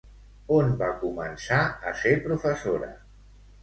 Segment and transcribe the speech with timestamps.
[0.55, 2.95] On va començar a ser professora?